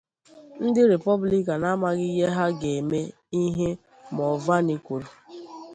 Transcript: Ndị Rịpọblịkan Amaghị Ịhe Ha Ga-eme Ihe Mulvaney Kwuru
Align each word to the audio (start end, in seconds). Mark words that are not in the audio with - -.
Ndị 0.65 0.81
Rịpọblịkan 0.89 1.63
Amaghị 1.71 2.07
Ịhe 2.15 2.27
Ha 2.35 2.45
Ga-eme 2.59 2.99
Ihe 3.41 3.69
Mulvaney 4.15 4.79
Kwuru 4.85 5.09